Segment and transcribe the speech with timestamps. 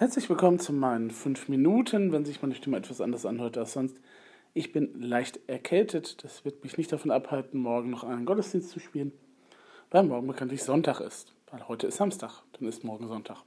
[0.00, 4.00] Herzlich willkommen zu meinen fünf Minuten, wenn sich meine Stimme etwas anders anhört als sonst.
[4.54, 8.80] Ich bin leicht erkältet, das wird mich nicht davon abhalten, morgen noch einen Gottesdienst zu
[8.80, 9.12] spielen,
[9.90, 11.34] weil morgen bekanntlich Sonntag ist.
[11.50, 13.44] Weil heute ist Samstag, dann ist morgen Sonntag.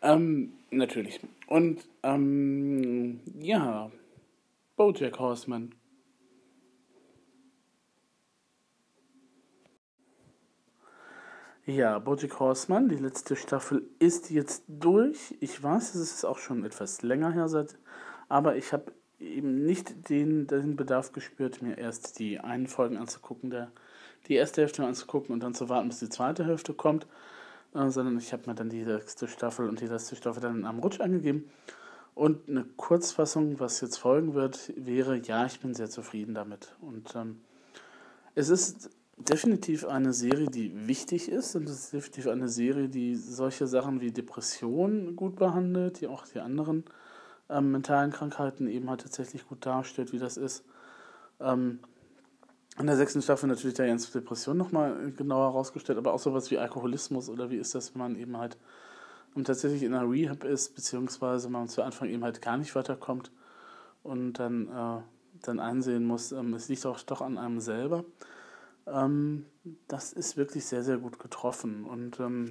[0.00, 1.18] Ähm, natürlich.
[1.48, 3.90] Und, ähm, ja,
[4.76, 5.74] Bojack Horseman.
[11.66, 15.34] Ja, Bojack Horseman, die letzte Staffel ist jetzt durch.
[15.40, 17.78] Ich weiß, es ist auch schon etwas länger her, seit,
[18.28, 23.48] aber ich habe eben nicht den, den Bedarf gespürt, mir erst die einen Folgen anzugucken,
[23.48, 23.72] der,
[24.28, 27.06] die erste Hälfte anzugucken und dann zu warten, bis die zweite Hälfte kommt,
[27.74, 30.80] äh, sondern ich habe mir dann die sechste Staffel und die letzte Staffel dann am
[30.80, 31.50] Rutsch angegeben.
[32.14, 36.76] Und eine Kurzfassung, was jetzt folgen wird, wäre, ja, ich bin sehr zufrieden damit.
[36.82, 37.40] Und ähm,
[38.34, 43.14] es ist definitiv eine Serie, die wichtig ist und es ist definitiv eine Serie, die
[43.14, 46.84] solche Sachen wie Depressionen gut behandelt, die auch die anderen
[47.48, 50.64] ähm, mentalen Krankheiten eben halt tatsächlich gut darstellt, wie das ist.
[51.40, 51.80] Ähm,
[52.78, 56.58] in der sechsten Staffel natürlich der ganze Depression nochmal genauer herausgestellt, aber auch sowas wie
[56.58, 58.56] Alkoholismus oder wie ist das, wenn man eben halt
[59.36, 63.30] ähm, tatsächlich in einer Rehab ist, beziehungsweise man zu Anfang eben halt gar nicht weiterkommt
[64.02, 65.02] und dann, äh,
[65.42, 68.04] dann einsehen muss, ähm, es liegt auch doch an einem selber.
[68.86, 69.46] Ähm,
[69.88, 71.84] das ist wirklich sehr, sehr gut getroffen.
[71.84, 72.48] Und ähm,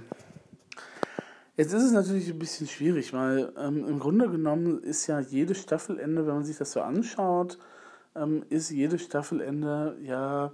[1.56, 5.60] jetzt ist es natürlich ein bisschen schwierig, weil ähm, im Grunde genommen ist ja jedes
[5.60, 7.58] Staffelende, wenn man sich das so anschaut,
[8.16, 10.52] ähm, ist jedes Staffelende ja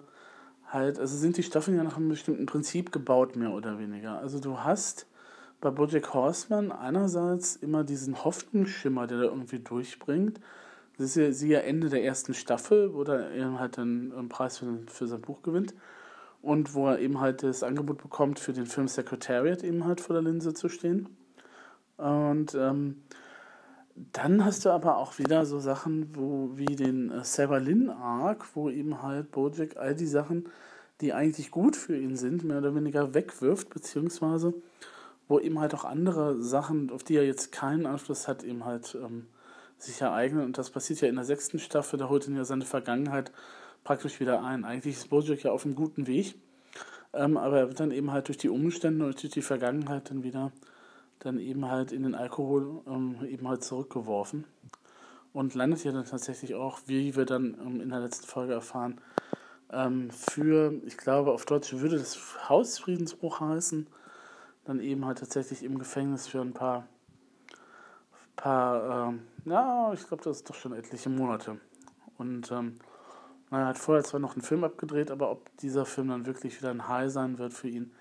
[0.65, 4.19] halt, also sind die Staffeln ja nach einem bestimmten Prinzip gebaut, mehr oder weniger.
[4.19, 5.07] Also du hast
[5.61, 10.39] bei Bojack Horseman einerseits immer diesen Hoffnungsschimmer, der da irgendwie durchbringt,
[10.99, 14.57] das ist ja, sie ja Ende der ersten Staffel, wo er halt den, einen Preis
[14.57, 15.73] für, für sein Buch gewinnt.
[16.41, 20.13] Und wo er eben halt das Angebot bekommt, für den Film Secretariat eben halt vor
[20.13, 21.07] der Linse zu stehen.
[21.95, 23.01] Und ähm,
[23.95, 28.69] dann hast du aber auch wieder so Sachen, wo wie den äh, Lynn Arc, wo
[28.69, 30.49] eben halt Bojack all die Sachen,
[30.99, 34.53] die eigentlich gut für ihn sind, mehr oder weniger wegwirft, beziehungsweise
[35.29, 38.97] wo eben halt auch andere Sachen, auf die er jetzt keinen Einfluss hat, eben halt
[39.01, 39.27] ähm,
[39.81, 40.43] sich ereignen.
[40.43, 43.31] Und das passiert ja in der sechsten Staffel, da holt ihn ja seine Vergangenheit
[43.83, 44.65] praktisch wieder ein.
[44.65, 46.35] Eigentlich ist Bojack ja auf einem guten Weg,
[47.13, 50.23] ähm, aber er wird dann eben halt durch die Umstände und durch die Vergangenheit dann
[50.23, 50.51] wieder
[51.19, 54.45] dann eben halt in den Alkohol ähm, eben halt zurückgeworfen
[55.33, 58.99] und landet ja dann tatsächlich auch, wie wir dann ähm, in der letzten Folge erfahren,
[59.71, 62.17] ähm, für, ich glaube, auf Deutsch würde das
[62.49, 63.87] Hausfriedensbruch heißen,
[64.65, 66.87] dann eben halt tatsächlich im Gefängnis für ein paar
[68.39, 71.59] paar, ähm, ja, ich glaube, das ist doch schon etliche Monate.
[72.17, 72.79] Und ähm,
[73.51, 76.69] er hat vorher zwar noch einen Film abgedreht, aber ob dieser Film dann wirklich wieder
[76.69, 77.91] ein High sein wird für ihn,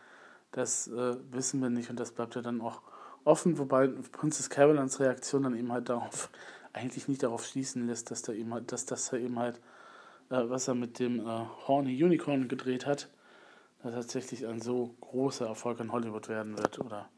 [0.53, 2.82] das äh, wissen wir nicht und das bleibt ja dann auch
[3.25, 6.31] offen, wobei Princess Carolines Reaktion dann eben halt darauf
[6.72, 9.56] eigentlich nicht darauf schließen lässt, dass da eben halt, dass das eben halt,
[10.31, 13.09] äh, was er mit dem äh, Horny Unicorn gedreht hat,
[13.82, 17.09] tatsächlich ein so großer Erfolg in Hollywood werden wird oder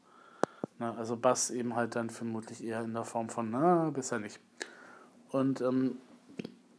[0.81, 0.97] Ne?
[0.97, 4.39] Also Bass eben halt dann vermutlich eher in der Form von, na, bisher nicht.
[5.29, 5.97] Und ähm,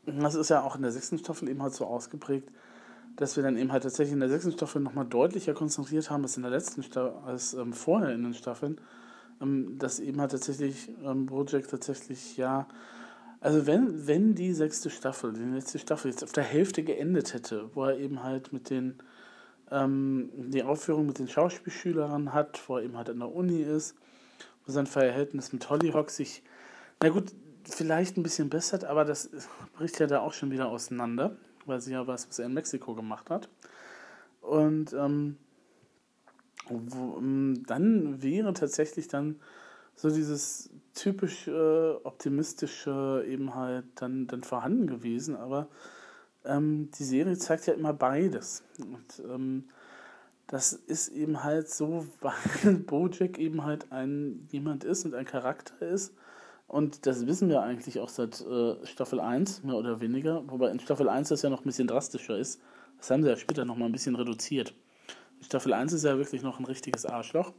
[0.05, 2.51] das ist ja auch in der sechsten Staffel eben halt so ausgeprägt,
[3.17, 6.37] dass wir dann eben halt tatsächlich in der sechsten Staffel nochmal deutlicher konzentriert haben als
[6.37, 8.81] in der letzten Staffel, als ähm, vorher in den Staffeln,
[9.41, 12.67] ähm, dass eben halt tatsächlich ähm, Project tatsächlich ja,
[13.41, 17.71] also wenn, wenn die sechste Staffel, die letzte Staffel jetzt auf der Hälfte geendet hätte,
[17.75, 18.99] wo er eben halt mit den
[19.73, 23.97] ähm, die Aufführung mit den Schauspielschülern hat, wo er eben halt an der Uni ist,
[24.67, 26.43] wo sein Verhältnis mit Hollyhock sich,
[27.03, 27.33] na gut,
[27.65, 29.31] vielleicht ein bisschen bessert, aber das
[29.77, 32.95] bricht ja da auch schon wieder auseinander, weil sie ja was, was er in Mexiko
[32.95, 33.49] gemacht hat.
[34.41, 35.37] Und ähm,
[36.69, 39.41] wo, ähm, dann wäre tatsächlich dann
[39.95, 45.69] so dieses typisch äh, optimistische eben halt dann, dann vorhanden gewesen, aber
[46.45, 48.65] ähm, die Serie zeigt ja immer beides.
[48.79, 49.65] Und ähm,
[50.47, 55.87] das ist eben halt so, weil Bojack eben halt ein jemand ist und ein Charakter
[55.87, 56.15] ist.
[56.69, 60.43] Und das wissen wir eigentlich auch seit äh, Staffel 1, mehr oder weniger.
[60.49, 62.61] Wobei in Staffel 1 das ja noch ein bisschen drastischer ist.
[62.99, 64.75] Das haben sie ja später noch mal ein bisschen reduziert.
[65.39, 67.53] In Staffel 1 ist ja wirklich noch ein richtiges Arschloch.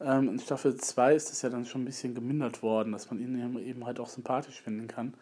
[0.00, 3.20] Ähm, in Staffel 2 ist das ja dann schon ein bisschen gemindert worden, dass man
[3.20, 5.14] ihn eben halt auch sympathisch finden kann.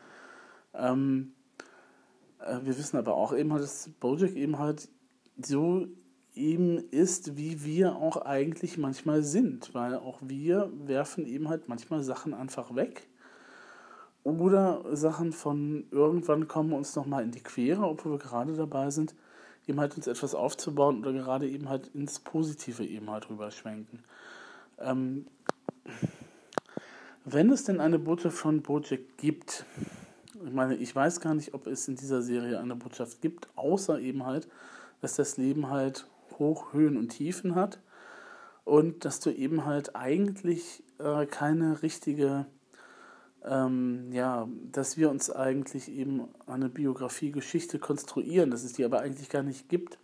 [0.74, 1.37] Ähm, äh,
[2.38, 4.88] wir wissen aber auch eben halt, dass Bojack eben halt
[5.40, 5.86] so
[6.34, 12.02] eben ist, wie wir auch eigentlich manchmal sind, weil auch wir werfen eben halt manchmal
[12.02, 13.08] Sachen einfach weg
[14.22, 19.14] oder Sachen von irgendwann kommen uns nochmal in die Quere, obwohl wir gerade dabei sind,
[19.66, 24.04] eben halt uns etwas aufzubauen oder gerade eben halt ins Positive eben halt rüberschwenken.
[24.78, 25.26] Ähm,
[27.24, 29.64] wenn es denn eine Botschaft von Bojack gibt,
[30.44, 34.00] ich meine, ich weiß gar nicht, ob es in dieser Serie eine Botschaft gibt, außer
[34.00, 34.48] eben halt,
[35.00, 36.06] dass das Leben halt
[36.38, 37.80] Hoch, Höhen und Tiefen hat
[38.64, 42.46] und dass du eben halt eigentlich äh, keine richtige,
[43.44, 49.00] ähm, ja, dass wir uns eigentlich eben eine Biografie, Geschichte konstruieren, dass es die aber
[49.00, 49.98] eigentlich gar nicht gibt,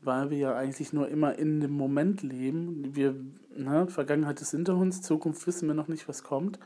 [0.00, 2.94] weil wir ja eigentlich nur immer in dem Moment leben.
[2.94, 3.14] Wir,
[3.56, 6.58] ne, Vergangenheit ist hinter uns, Zukunft wissen wir noch nicht, was kommt.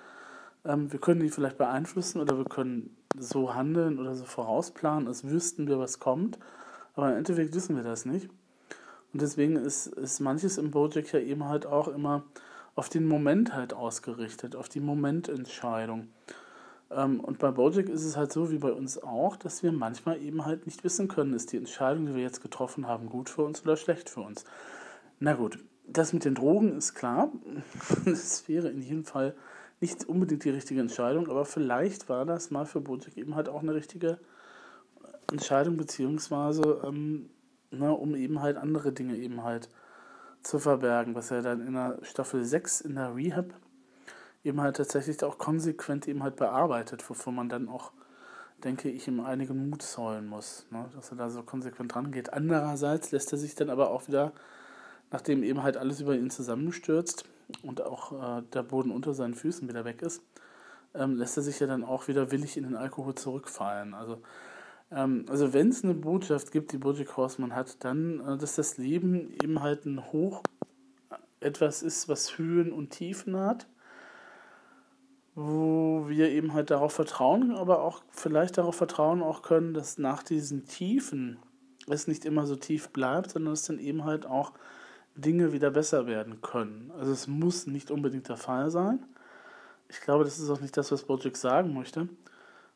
[0.69, 5.25] Ähm, wir können die vielleicht beeinflussen oder wir können so handeln oder so vorausplanen, als
[5.25, 6.39] wüssten wir, was kommt.
[6.95, 8.29] Aber im Endeffekt wissen wir das nicht.
[9.13, 12.25] Und deswegen ist, ist manches im Bojack ja eben halt auch immer
[12.75, 16.09] auf den Moment halt ausgerichtet, auf die Momententscheidung.
[16.91, 20.21] Ähm, und bei Bojack ist es halt so wie bei uns auch, dass wir manchmal
[20.21, 23.43] eben halt nicht wissen können, ist die Entscheidung, die wir jetzt getroffen haben, gut für
[23.43, 24.45] uns oder schlecht für uns.
[25.19, 27.33] Na gut, das mit den Drogen ist klar.
[28.05, 29.35] Das wäre in jedem Fall
[29.81, 33.63] nicht unbedingt die richtige Entscheidung, aber vielleicht war das mal für Bojack eben halt auch
[33.63, 34.19] eine richtige
[35.31, 37.31] Entscheidung, beziehungsweise ähm,
[37.71, 39.69] ne, um eben halt andere Dinge eben halt
[40.43, 43.55] zu verbergen, was er dann in der Staffel 6 in der Rehab
[44.45, 47.93] eben halt tatsächlich auch konsequent eben halt bearbeitet, wovon man dann auch,
[48.65, 52.33] denke ich, ihm einigen Mut zollen muss, ne, dass er da so konsequent rangeht.
[52.33, 54.33] Andererseits lässt er sich dann aber auch wieder,
[55.11, 57.25] nachdem eben halt alles über ihn zusammenstürzt
[57.63, 60.23] und auch äh, der Boden unter seinen Füßen wieder weg ist,
[60.95, 63.95] ähm, lässt er sich ja dann auch wieder willig in den Alkohol zurückfallen.
[63.95, 64.23] Also
[64.91, 68.79] ähm, also wenn es eine Botschaft gibt, die Bojack Horseman hat, dann, äh, dass das
[68.79, 70.43] Leben eben halt ein Hoch
[71.41, 73.67] etwas ist, was Höhen und Tiefen hat,
[75.35, 80.23] wo wir eben halt darauf vertrauen, aber auch vielleicht darauf vertrauen auch können, dass nach
[80.23, 81.39] diesen Tiefen
[81.87, 84.53] es nicht immer so tief bleibt, sondern dass dann eben halt auch
[85.21, 86.91] Dinge wieder besser werden können.
[86.99, 89.05] Also es muss nicht unbedingt der Fall sein.
[89.89, 92.09] Ich glaube, das ist auch nicht das, was Bojack sagen möchte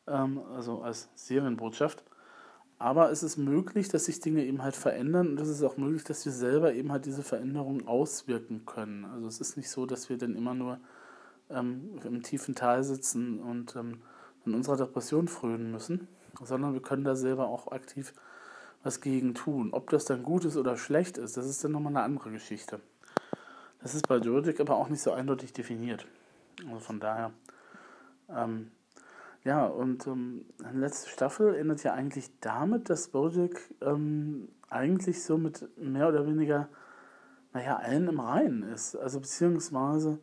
[0.07, 2.03] ähm, also als Serienbotschaft.
[2.79, 6.03] Aber es ist möglich, dass sich Dinge eben halt verändern und es ist auch möglich,
[6.03, 9.05] dass wir selber eben halt diese Veränderungen auswirken können.
[9.05, 10.79] Also es ist nicht so, dass wir dann immer nur
[11.49, 14.01] ähm, im tiefen Tal sitzen und ähm,
[14.45, 16.07] in unserer Depression frönen müssen,
[16.43, 18.13] sondern wir können da selber auch aktiv
[18.83, 19.69] was gegen tun.
[19.71, 22.79] Ob das dann gut ist oder schlecht ist, das ist dann nochmal eine andere Geschichte.
[23.81, 26.05] Das ist bei Jodic aber auch nicht so eindeutig definiert.
[26.67, 27.31] Also von daher
[28.29, 28.71] ähm,
[29.43, 35.67] ja, und ähm, letzte Staffel endet ja eigentlich damit, dass Bojack ähm, eigentlich so mit
[35.77, 36.69] mehr oder weniger,
[37.51, 38.95] naja, allen im Reinen ist.
[38.95, 40.19] Also beziehungsweise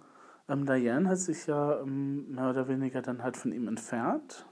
[0.48, 4.46] ähm, Diane hat sich ja ähm, mehr oder weniger dann halt von ihm entfernt.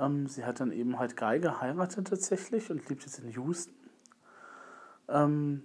[0.00, 3.74] Ähm, sie hat dann eben halt Guy geheiratet tatsächlich und lebt jetzt in Houston.
[5.08, 5.62] Ähm,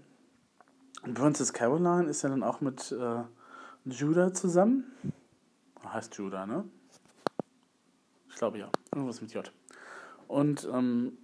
[1.13, 3.23] Princess Caroline ist ja dann auch mit äh,
[3.85, 4.85] Judah zusammen.
[5.85, 6.63] Heißt Judah, ne?
[8.29, 8.69] Ich glaube ja.
[8.93, 9.51] Irgendwas mit J.
[10.27, 11.17] Und ähm,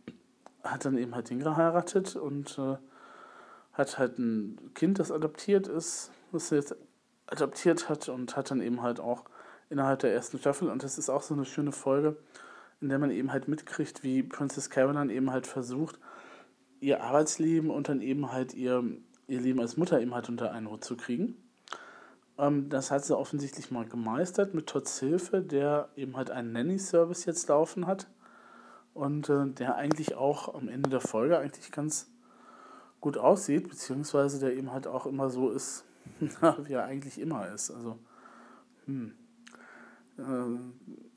[0.63, 2.75] hat dann eben halt den geheiratet und äh,
[3.73, 6.75] hat halt ein Kind, das adoptiert ist, das er jetzt
[7.27, 9.23] adoptiert hat und hat dann eben halt auch
[9.69, 12.17] innerhalb der ersten Staffel, und das ist auch so eine schöne Folge,
[12.81, 15.99] in der man eben halt mitkriegt, wie Princess Caroline eben halt versucht,
[16.79, 18.83] ihr Arbeitsleben und dann eben halt ihr,
[19.27, 21.35] ihr Leben als Mutter eben halt unter einen Hut zu kriegen.
[22.37, 27.25] Ähm, das hat sie offensichtlich mal gemeistert mit Todds Hilfe, der eben halt einen Nanny-Service
[27.25, 28.07] jetzt laufen hat
[28.93, 32.09] und äh, der eigentlich auch am Ende der Folge eigentlich ganz
[33.01, 35.85] gut aussieht, beziehungsweise der eben halt auch immer so ist,
[36.19, 37.71] wie er eigentlich immer ist.
[37.71, 37.99] Also,
[38.85, 39.13] hm.
[40.19, 40.59] Äh,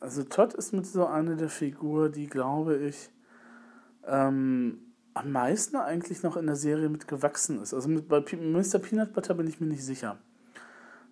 [0.00, 3.10] also Todd ist mit so einer der Figur, die glaube ich
[4.06, 4.78] ähm,
[5.14, 7.74] am meisten eigentlich noch in der Serie mitgewachsen ist.
[7.74, 8.78] Also mit, bei P Mr.
[8.78, 10.18] Peanut Butter bin ich mir nicht sicher.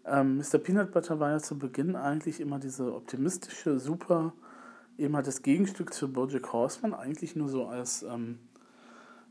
[0.04, 0.59] Ähm, Mr.
[0.59, 4.32] Peanut Butter war ja zu Beginn eigentlich immer diese optimistische, super,
[4.97, 8.38] eben halt das Gegenstück zu Bojack Horseman, eigentlich nur so als, ähm,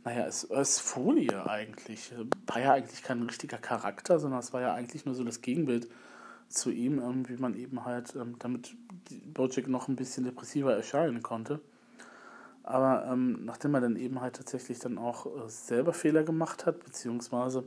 [0.03, 2.13] naja, als, als Folie eigentlich.
[2.45, 5.89] War ja eigentlich kein richtiger Charakter, sondern es war ja eigentlich nur so das Gegenbild
[6.49, 8.75] zu ihm, ähm, wie man eben halt, ähm, damit
[9.33, 11.61] Bojack noch ein bisschen depressiver erscheinen konnte.
[12.63, 16.83] Aber ähm, nachdem er dann eben halt tatsächlich dann auch äh, selber Fehler gemacht hat,
[16.83, 17.63] beziehungsweise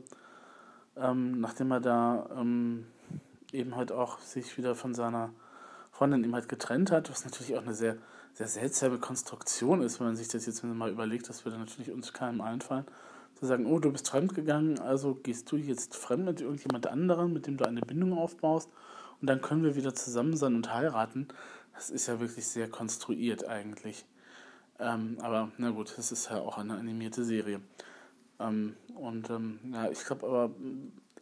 [0.95, 2.85] ähm, nachdem er da ähm,
[3.51, 5.31] eben halt auch sich wieder von seiner
[5.91, 7.97] Freundin eben halt getrennt hat, was natürlich auch eine sehr,
[8.33, 12.13] sehr seltsame Konstruktion ist, wenn man sich das jetzt mal überlegt, das würde natürlich uns
[12.13, 12.85] keinem einfallen,
[13.43, 17.33] zu sagen, oh, du bist fremd gegangen, also gehst du jetzt fremd mit irgendjemand anderen,
[17.33, 18.69] mit dem du eine Bindung aufbaust
[19.19, 21.27] und dann können wir wieder zusammen sein und heiraten.
[21.73, 24.05] Das ist ja wirklich sehr konstruiert eigentlich.
[24.79, 27.59] Ähm, aber na gut, das ist ja auch eine animierte Serie.
[28.39, 30.51] Ähm, und ähm, ja, ich glaube aber,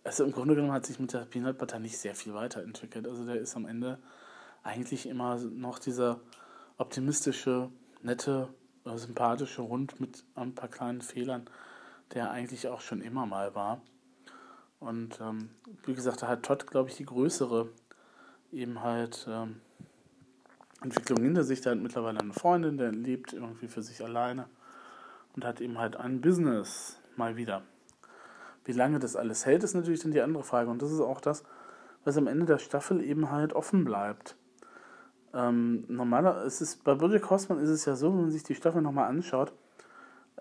[0.04, 3.08] also im Grunde genommen hat sich mit der Peanut Butter nicht sehr viel weiterentwickelt.
[3.08, 3.98] Also der ist am Ende
[4.62, 6.20] eigentlich immer noch dieser
[6.78, 7.72] optimistische,
[8.04, 8.50] nette,
[8.86, 11.48] äh, sympathische Hund mit ein paar kleinen Fehlern,
[12.13, 13.82] der eigentlich auch schon immer mal war.
[14.80, 15.50] Und ähm,
[15.86, 17.70] wie gesagt, da hat Todd, glaube ich, die größere
[18.51, 19.62] eben halt ähm,
[20.82, 21.62] Entwicklung hinter sich.
[21.62, 24.48] Der hat mittlerweile eine Freundin, der lebt irgendwie für sich alleine
[25.36, 27.62] und hat eben halt ein Business mal wieder.
[28.65, 30.70] Wie lange das alles hält, ist natürlich dann die andere Frage.
[30.70, 31.44] Und das ist auch das,
[32.03, 34.36] was am Ende der Staffel eben halt offen bleibt.
[35.34, 38.56] Ähm, normaler, es ist, bei Bojack Horseman ist es ja so, wenn man sich die
[38.56, 39.53] Staffel nochmal anschaut,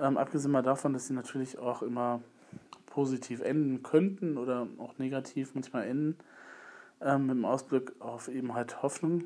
[0.00, 2.22] ähm, abgesehen mal davon, dass sie natürlich auch immer
[2.86, 6.18] positiv enden könnten oder auch negativ manchmal enden,
[7.00, 9.24] ähm, mit dem Ausblick auf eben halt Hoffnung.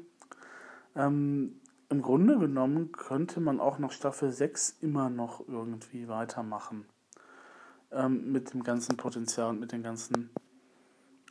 [0.94, 6.84] Ähm, Im Grunde genommen könnte man auch nach Staffel 6 immer noch irgendwie weitermachen
[7.90, 10.30] ähm, mit dem ganzen Potenzial und mit den ganzen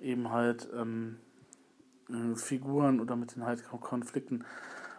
[0.01, 1.17] eben halt ähm,
[2.09, 4.43] äh, Figuren oder mit den halt Konflikten,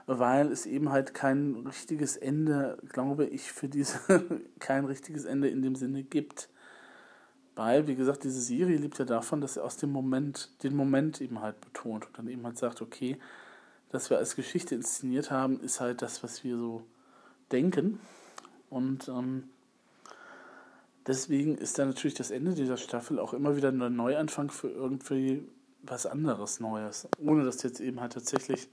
[0.06, 3.98] weil es eben halt kein richtiges Ende, glaube ich, für diese
[4.58, 6.48] kein richtiges Ende in dem Sinne gibt.
[7.56, 11.20] Weil, wie gesagt, diese Serie lebt ja davon, dass er aus dem Moment, den Moment
[11.20, 13.16] eben halt betont und dann eben halt sagt, okay,
[13.90, 16.84] dass wir als Geschichte inszeniert haben, ist halt das, was wir so
[17.52, 18.00] denken.
[18.70, 19.44] Und ähm,
[21.06, 25.46] deswegen ist dann natürlich das Ende dieser Staffel auch immer wieder ein Neuanfang für irgendwie
[25.82, 27.06] was anderes Neues.
[27.18, 28.68] Ohne dass jetzt eben halt tatsächlich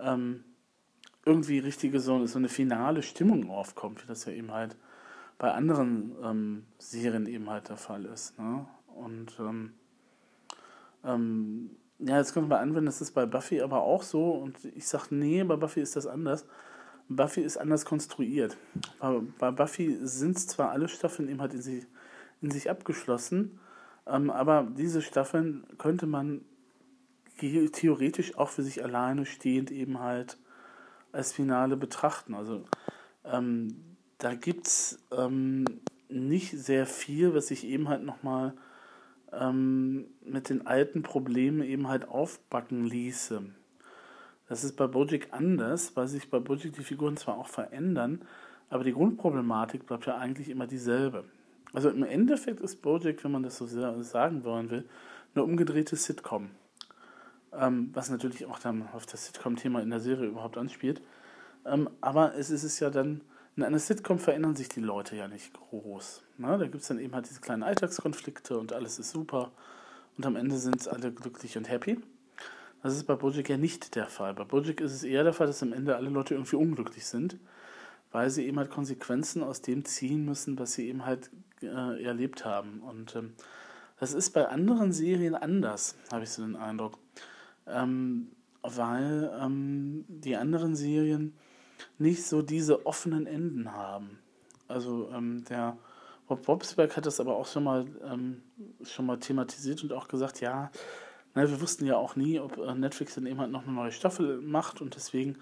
[0.00, 0.44] ähm,
[1.24, 4.76] irgendwie richtige so, so eine finale Stimmung aufkommt, wie das ja eben halt
[5.38, 8.38] bei anderen ähm, Serien eben halt der Fall ist.
[8.38, 8.66] Ne?
[8.94, 9.72] Und ähm,
[11.04, 14.30] ähm, ja, jetzt können wir mal anwenden, das ist bei Buffy aber auch so.
[14.30, 16.44] Und ich sage, nee, bei Buffy ist das anders.
[17.08, 18.56] Buffy ist anders konstruiert.
[18.98, 21.86] Bei, bei Buffy sind zwar alle Staffeln eben halt in sich,
[22.40, 23.58] in sich abgeschlossen,
[24.06, 26.42] ähm, aber diese Staffeln könnte man
[27.38, 30.38] theoretisch auch für sich alleine stehend eben halt
[31.12, 32.34] als Finale betrachten.
[32.34, 32.64] Also
[33.24, 35.64] ähm, da gibt es ähm,
[36.08, 38.54] nicht sehr viel, was sich eben halt nochmal
[39.32, 43.42] ähm, mit den alten Problemen eben halt aufbacken ließe.
[44.48, 48.22] Das ist bei Bojack anders, weil sich bei Bojack die Figuren zwar auch verändern,
[48.68, 51.24] aber die Grundproblematik bleibt ja eigentlich immer dieselbe.
[51.72, 54.84] Also im Endeffekt ist Bojack, wenn man das so sagen wollen will,
[55.34, 56.50] eine umgedrehte Sitcom.
[57.58, 61.02] Ähm, was natürlich auch dann auf das Sitcom-Thema in der Serie überhaupt anspielt.
[61.64, 63.22] Ähm, aber es ist es ja dann,
[63.56, 66.22] in einer Sitcom verändern sich die Leute ja nicht groß.
[66.38, 66.58] Ne?
[66.58, 69.52] Da gibt es dann eben halt diese kleinen Alltagskonflikte und alles ist super.
[70.16, 72.00] Und am Ende sind alle glücklich und happy.
[72.82, 74.34] Das ist bei Bojack ja nicht der Fall.
[74.34, 77.38] Bei Bojack ist es eher der Fall, dass am Ende alle Leute irgendwie unglücklich sind,
[78.12, 81.30] weil sie eben halt Konsequenzen aus dem ziehen müssen, was sie eben halt
[81.62, 82.80] äh, erlebt haben.
[82.80, 83.34] Und ähm,
[83.98, 86.98] das ist bei anderen Serien anders, habe ich so den Eindruck.
[87.66, 88.30] Ähm,
[88.62, 91.34] weil ähm, die anderen Serien
[91.98, 94.18] nicht so diese offenen Enden haben.
[94.68, 95.76] Also ähm, der
[96.26, 98.42] Bob Bobsberg hat das aber auch schon mal, ähm,
[98.82, 100.70] schon mal thematisiert und auch gesagt, ja,
[101.34, 103.92] na, wir wussten ja auch nie, ob äh, Netflix dann eben halt noch eine neue
[103.92, 105.36] Staffel macht und deswegen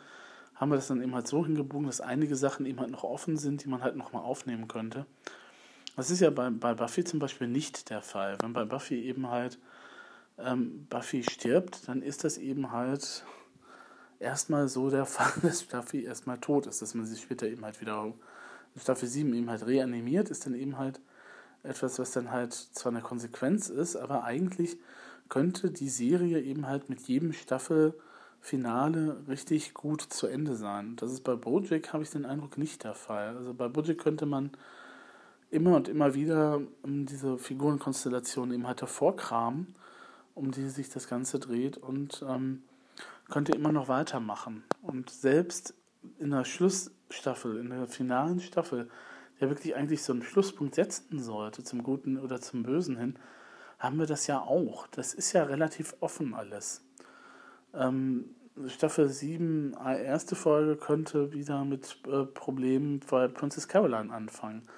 [0.55, 3.37] haben wir das dann eben halt so hingebogen, dass einige Sachen eben halt noch offen
[3.37, 5.07] sind, die man halt nochmal aufnehmen könnte.
[5.97, 8.39] Das ist ja bei, bei Buffy zum Beispiel nicht der Fall.
[8.41, 9.59] Wenn bei Buffy eben halt
[10.39, 13.25] ähm, Buffy stirbt, dann ist das eben halt
[14.19, 17.81] erstmal so der Fall, dass Buffy erstmal tot ist, dass man sie später eben halt
[17.81, 18.13] wieder
[18.75, 21.01] in Staffel 7 eben halt reanimiert, ist dann eben halt
[21.63, 24.79] etwas, was dann halt zwar eine Konsequenz ist, aber eigentlich
[25.29, 30.97] könnte die Serie eben halt mit jedem Staffelfinale richtig gut zu Ende sein.
[30.97, 33.37] Das ist bei Bojack, habe ich den Eindruck, nicht der Fall.
[33.37, 34.51] Also bei Bojack könnte man
[35.51, 39.75] immer und immer wieder ähm, diese Figurenkonstellation eben halt hervorkramen,
[40.35, 42.63] um die sich das Ganze dreht und ähm,
[43.31, 44.65] könnte immer noch weitermachen.
[44.83, 45.75] Und selbst
[46.19, 48.89] in der Schlussstaffel, in der finalen Staffel,
[49.41, 53.19] der wirklich eigentlich so einen Schlusspunkt setzen sollte, zum Guten oder zum Bösen hin,
[53.79, 54.87] haben wir das ja auch.
[54.89, 56.85] Das ist ja relativ offen alles.
[57.75, 58.35] Ähm,
[58.67, 64.69] Staffel 7, erste Folge, könnte wieder mit äh, Problemen bei Princess Caroline anfangen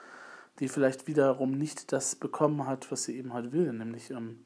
[0.61, 4.45] die vielleicht wiederum nicht das bekommen hat, was sie eben halt will, nämlich ähm,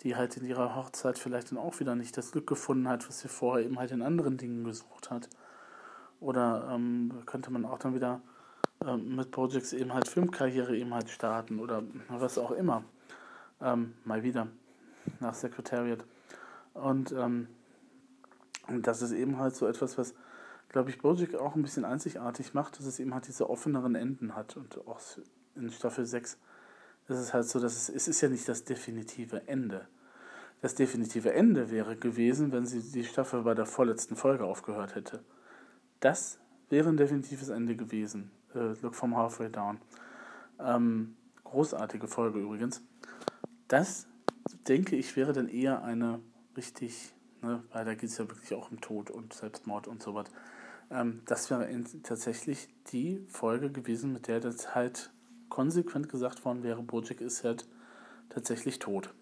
[0.00, 3.20] die halt in ihrer Hochzeit vielleicht dann auch wieder nicht das Glück gefunden hat, was
[3.20, 5.28] sie vorher eben halt in anderen Dingen gesucht hat.
[6.20, 8.20] Oder ähm, könnte man auch dann wieder
[8.84, 12.84] ähm, mit Projects eben halt Filmkarriere eben halt starten oder was auch immer.
[13.60, 14.48] Ähm, mal wieder
[15.20, 16.04] nach Secretariat.
[16.74, 17.48] Und, ähm,
[18.68, 20.14] das ist eben halt so etwas, was
[20.72, 24.34] glaube ich, Bojack auch ein bisschen einzigartig macht, dass es eben halt diese offeneren Enden
[24.34, 25.00] hat und auch
[25.54, 26.38] in Staffel 6
[27.14, 29.88] ist es halt so, dass es, es ist ja nicht das definitive Ende.
[30.60, 35.24] Das definitive Ende wäre gewesen, wenn sie die Staffel bei der vorletzten Folge aufgehört hätte.
[36.00, 36.38] Das
[36.68, 38.30] wäre ein definitives Ende gewesen.
[38.54, 39.78] Äh, Look from Halfway Down.
[40.60, 42.82] Ähm, großartige Folge übrigens.
[43.68, 44.06] Das,
[44.68, 46.20] denke ich, wäre dann eher eine
[46.56, 50.26] richtig, ne, weil da geht es ja wirklich auch um Tod und Selbstmord und sowas.
[50.90, 51.68] Ähm, das wäre
[52.02, 55.10] tatsächlich die Folge gewesen, mit der das halt
[55.52, 57.66] konsequent gesagt worden wäre, Bojack ist halt
[58.30, 59.12] tatsächlich tot.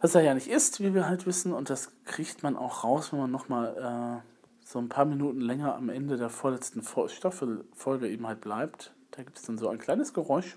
[0.00, 3.12] Was er ja nicht ist, wie wir halt wissen, und das kriegt man auch raus,
[3.12, 8.26] wenn man nochmal äh, so ein paar Minuten länger am Ende der vorletzten Staffelfolge eben
[8.26, 8.94] halt bleibt.
[9.10, 10.56] Da gibt es dann so ein kleines Geräusch,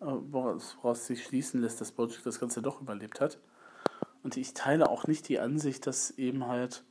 [0.00, 3.40] äh, woraus, woraus sich schließen lässt, dass Bojack das Ganze doch überlebt hat.
[4.22, 6.84] Und ich teile auch nicht die Ansicht, dass eben halt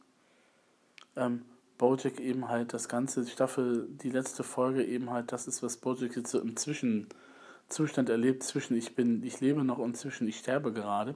[1.15, 1.45] ähm,
[1.79, 6.15] Bojack eben halt das ganze Staffel, die letzte Folge eben halt das ist, was Bojack
[6.15, 10.71] jetzt so im Zwischenzustand erlebt, zwischen ich bin, ich lebe noch und zwischen ich sterbe
[10.71, 11.15] gerade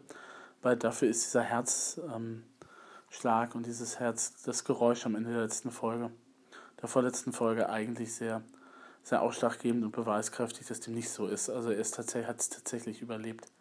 [0.64, 5.72] weil dafür ist dieser Herzschlag ähm, und dieses Herz, das Geräusch am Ende der letzten
[5.72, 6.10] Folge,
[6.82, 8.42] der vorletzten Folge eigentlich sehr,
[9.04, 11.50] sehr ausschlaggebend und beweiskräftig, dass dem nicht so ist.
[11.50, 13.52] Also er ist tatsächlich, hat es tatsächlich überlebt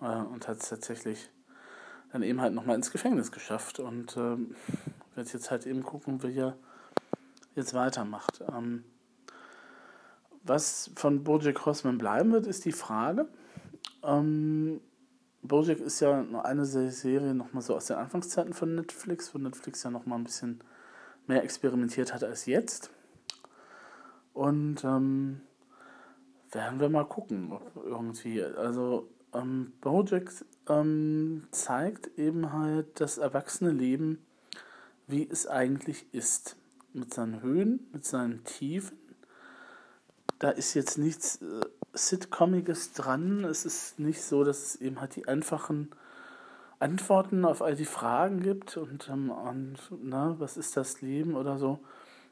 [0.00, 1.30] äh, und hat es tatsächlich
[2.12, 4.56] dann eben halt nochmal ins Gefängnis geschafft und ähm,
[5.16, 6.56] wird jetzt halt eben gucken, wie er
[7.54, 8.42] jetzt weitermacht.
[8.52, 8.84] Ähm,
[10.42, 13.28] was von Bojack Horseman bleiben wird, ist die Frage.
[14.02, 14.80] Ähm,
[15.42, 19.82] Bojack ist ja nur eine Serie nochmal so aus den Anfangszeiten von Netflix, wo Netflix
[19.82, 20.60] ja nochmal ein bisschen
[21.26, 22.90] mehr experimentiert hat als jetzt.
[24.32, 25.40] Und ähm,
[26.52, 28.42] werden wir mal gucken, ob irgendwie.
[28.42, 30.30] Also ähm, Bojack
[30.68, 34.25] ähm, zeigt eben halt das erwachsene Leben,
[35.06, 36.56] wie es eigentlich ist.
[36.92, 38.96] Mit seinen Höhen, mit seinen Tiefen.
[40.38, 41.60] Da ist jetzt nichts äh,
[41.92, 43.44] Sitcomiges dran.
[43.44, 45.90] Es ist nicht so, dass es eben halt die einfachen
[46.78, 51.58] Antworten auf all die Fragen gibt und, ähm, und na, was ist das Leben oder
[51.58, 51.80] so.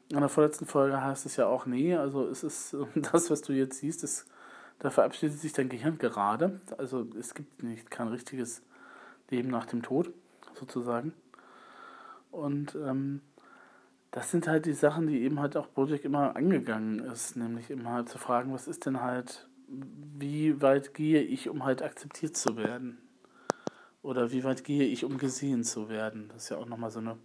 [0.09, 2.75] In der vorletzten Folge heißt es ja auch, nee, also es ist
[3.11, 4.25] das, was du jetzt siehst, ist,
[4.79, 6.59] da verabschiedet sich dein Gehirn gerade.
[6.77, 8.61] Also es gibt nicht kein richtiges
[9.29, 10.11] Leben nach dem Tod,
[10.53, 11.13] sozusagen.
[12.35, 13.21] Und ähm,
[14.11, 17.91] das sind halt die Sachen, die eben halt auch Bojack immer angegangen ist, nämlich immer
[17.91, 22.57] halt zu fragen, was ist denn halt wie weit gehe ich, um halt akzeptiert zu
[22.57, 22.97] werden?
[24.01, 26.29] Oder wie weit gehe ich, um gesehen zu werden?
[26.29, 27.17] Das ist ja auch nochmal so eine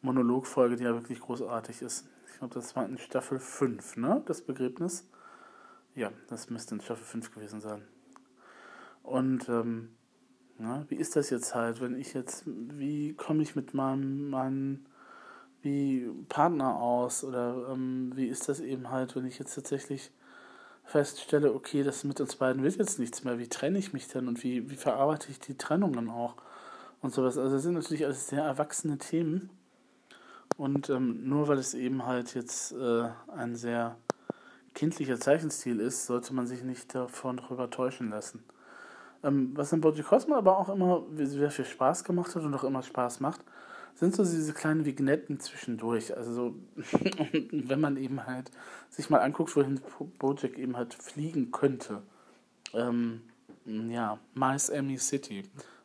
[0.00, 2.08] Monologfolge, die ja wirklich großartig ist.
[2.26, 4.22] Ich glaube, das war in Staffel 5, ne?
[4.26, 5.08] Das Begräbnis.
[5.94, 7.82] Ja, das müsste in Staffel 5 gewesen sein.
[9.02, 9.90] Und ähm,
[10.62, 14.86] na, wie ist das jetzt halt, wenn ich jetzt, wie komme ich mit meinem, meinem
[15.60, 17.24] wie Partner aus?
[17.24, 20.12] Oder ähm, wie ist das eben halt, wenn ich jetzt tatsächlich
[20.84, 24.28] feststelle, okay, das mit uns beiden wird jetzt nichts mehr, wie trenne ich mich denn
[24.28, 26.36] und wie, wie verarbeite ich die Trennungen auch
[27.00, 27.38] und sowas.
[27.38, 29.50] Also das sind natürlich alles sehr erwachsene Themen.
[30.56, 33.96] Und ähm, nur weil es eben halt jetzt äh, ein sehr
[34.74, 38.44] kindlicher Zeichenstil ist, sollte man sich nicht davon drüber täuschen lassen.
[39.22, 42.64] Ähm, was in Bojack Cosmo aber auch immer sehr viel Spaß gemacht hat und auch
[42.64, 43.40] immer Spaß macht,
[43.94, 46.16] sind so diese kleinen Vignetten zwischendurch.
[46.16, 46.54] Also so,
[47.52, 48.50] wenn man eben halt
[48.90, 49.80] sich mal anguckt, wohin
[50.18, 52.02] Bojack eben halt fliegen könnte.
[52.74, 53.22] Ähm,
[53.64, 55.44] ja, Miami City.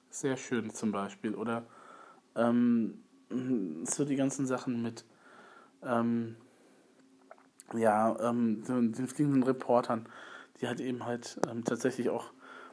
[0.10, 1.36] Sehr schön zum Beispiel.
[1.36, 1.64] Oder
[2.36, 3.04] ähm,
[3.84, 5.06] so die ganzen Sachen mit
[5.84, 6.38] ähm,
[7.74, 10.08] ja, ähm, den, den fliegenden Reportern,
[10.60, 12.32] die halt eben halt ähm, tatsächlich auch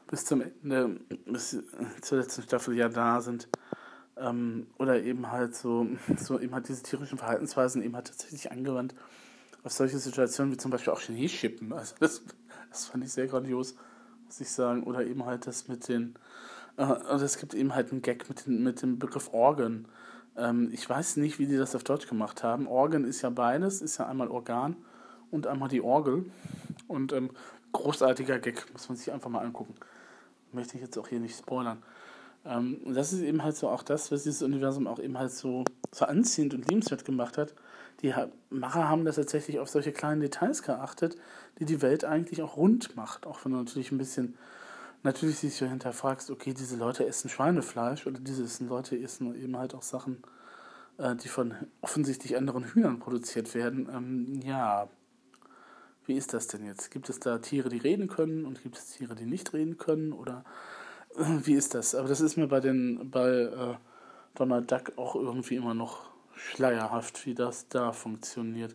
[0.08, 1.56] bis zum Ende, bis
[2.02, 3.48] zur letzten Staffel ja da sind.
[4.16, 5.86] Ähm, oder eben halt so,
[6.16, 8.94] so eben halt diese tierischen Verhaltensweisen eben halt tatsächlich angewandt
[9.64, 11.72] auf solche Situationen wie zum Beispiel auch Chemie-Schippen.
[11.72, 12.22] Also das,
[12.70, 13.74] das fand ich sehr grandios,
[14.26, 14.84] muss ich sagen.
[14.84, 16.14] Oder eben halt das mit den,
[16.76, 19.88] äh, und es gibt eben halt einen Gag mit, den, mit dem Begriff Organ.
[20.36, 22.66] Ähm, ich weiß nicht, wie die das auf Deutsch gemacht haben.
[22.66, 24.76] Organ ist ja beides, ist ja einmal Organ
[25.30, 26.26] und einmal die Orgel.
[26.86, 27.30] Und ähm,
[27.74, 29.74] großartiger Gag, muss man sich einfach mal angucken.
[30.52, 31.82] Möchte ich jetzt auch hier nicht spoilern.
[32.46, 35.32] Ähm, und das ist eben halt so auch das, was dieses Universum auch eben halt
[35.32, 37.54] so, so anziehend und liebenswert gemacht hat.
[38.02, 38.12] Die
[38.50, 41.16] Macher haben das tatsächlich auf solche kleinen Details geachtet,
[41.58, 43.26] die die Welt eigentlich auch rund macht.
[43.26, 44.36] Auch wenn du natürlich ein bisschen,
[45.02, 49.74] natürlich sich so hinterfragst, okay, diese Leute essen Schweinefleisch oder diese Leute essen eben halt
[49.74, 50.22] auch Sachen,
[50.98, 53.88] äh, die von offensichtlich anderen Hühnern produziert werden.
[53.92, 54.88] Ähm, ja,
[56.06, 56.90] wie ist das denn jetzt?
[56.90, 60.12] Gibt es da Tiere, die reden können und gibt es Tiere, die nicht reden können?
[60.12, 60.44] Oder
[61.16, 61.94] wie ist das?
[61.94, 63.74] Aber das ist mir bei den bei äh,
[64.34, 68.74] Donald Duck auch irgendwie immer noch schleierhaft, wie das da funktioniert.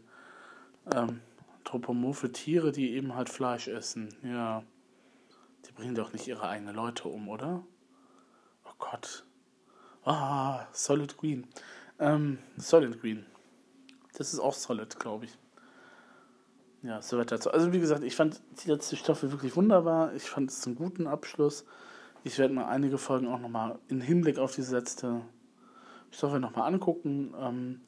[0.94, 1.22] Ähm,
[1.70, 4.10] Anthropomorphe Tiere, die eben halt Fleisch essen.
[4.24, 4.64] Ja.
[5.68, 7.64] Die bringen doch nicht ihre eigenen Leute um, oder?
[8.66, 9.24] Oh Gott.
[10.04, 11.48] Ah, Solid Green.
[12.00, 13.26] Ähm, Solid Green.
[14.14, 15.38] Das ist auch Solid, glaube ich.
[16.82, 17.52] Ja, soweit dazu.
[17.52, 20.14] Also wie gesagt, ich fand die letzte Staffel wirklich wunderbar.
[20.14, 21.66] Ich fand es einen guten Abschluss.
[22.24, 25.22] Ich werde mal einige Folgen auch nochmal im Hinblick auf diese letzte
[26.12, 27.34] Staffel nochmal angucken.
[27.38, 27.82] Ähm,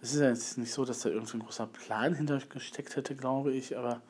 [0.00, 3.52] es ist ja jetzt nicht so, dass da irgendwie ein großer Plan hintergesteckt hätte, glaube
[3.52, 4.00] ich, aber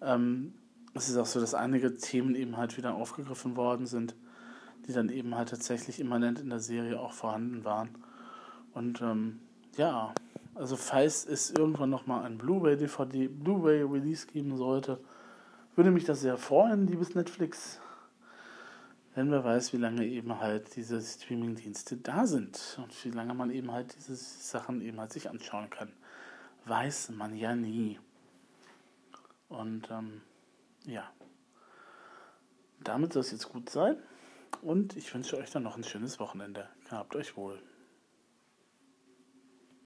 [0.00, 0.54] ähm,
[0.94, 4.14] es ist auch so, dass einige Themen eben halt wieder aufgegriffen worden sind,
[4.86, 7.90] die dann eben halt tatsächlich immanent in der Serie auch vorhanden waren.
[8.72, 9.40] Und ähm,
[9.76, 10.14] ja,
[10.58, 14.98] also falls es irgendwann nochmal ein Blu-ray, DVD, Blu-ray Release geben sollte,
[15.76, 17.80] würde mich das sehr freuen, liebes Netflix.
[19.14, 23.50] Wenn wer weiß, wie lange eben halt diese Streaming-Dienste da sind und wie lange man
[23.50, 25.92] eben halt diese Sachen eben halt sich anschauen kann.
[26.64, 28.00] Weiß man ja nie.
[29.48, 30.22] Und ähm,
[30.86, 31.08] ja,
[32.80, 33.96] damit soll es jetzt gut sein.
[34.62, 36.68] Und ich wünsche euch dann noch ein schönes Wochenende.
[36.90, 37.62] Habt euch wohl.